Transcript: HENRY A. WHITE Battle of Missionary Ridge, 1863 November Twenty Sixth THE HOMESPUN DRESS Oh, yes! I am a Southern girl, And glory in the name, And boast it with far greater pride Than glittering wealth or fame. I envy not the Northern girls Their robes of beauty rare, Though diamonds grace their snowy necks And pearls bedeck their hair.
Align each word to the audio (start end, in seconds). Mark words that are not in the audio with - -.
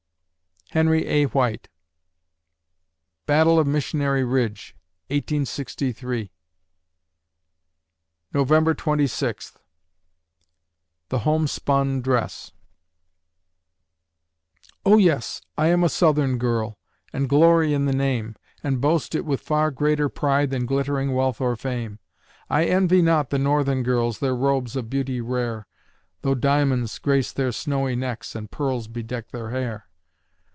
HENRY 0.73 1.05
A. 1.07 1.25
WHITE 1.25 1.67
Battle 3.25 3.59
of 3.59 3.67
Missionary 3.67 4.23
Ridge, 4.23 4.73
1863 5.07 6.31
November 8.33 8.73
Twenty 8.73 9.05
Sixth 9.05 9.59
THE 11.09 11.19
HOMESPUN 11.19 11.99
DRESS 11.99 12.53
Oh, 14.85 14.97
yes! 14.97 15.41
I 15.57 15.67
am 15.67 15.83
a 15.83 15.89
Southern 15.89 16.37
girl, 16.37 16.77
And 17.11 17.27
glory 17.27 17.73
in 17.73 17.83
the 17.85 17.91
name, 17.91 18.37
And 18.63 18.79
boast 18.79 19.13
it 19.13 19.25
with 19.25 19.41
far 19.41 19.71
greater 19.71 20.07
pride 20.07 20.51
Than 20.51 20.65
glittering 20.65 21.13
wealth 21.13 21.41
or 21.41 21.57
fame. 21.57 21.99
I 22.49 22.63
envy 22.63 23.01
not 23.01 23.29
the 23.29 23.37
Northern 23.39 23.83
girls 23.83 24.19
Their 24.19 24.37
robes 24.37 24.77
of 24.77 24.89
beauty 24.89 25.19
rare, 25.19 25.67
Though 26.21 26.33
diamonds 26.35 26.97
grace 26.97 27.33
their 27.33 27.51
snowy 27.51 27.97
necks 27.97 28.35
And 28.35 28.49
pearls 28.49 28.87
bedeck 28.87 29.31
their 29.31 29.49
hair. 29.49 29.87